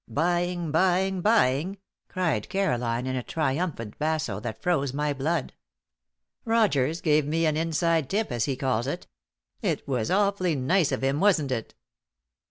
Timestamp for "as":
8.31-8.45